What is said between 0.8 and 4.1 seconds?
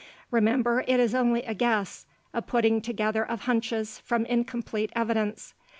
it is only a guess a putting together of hunches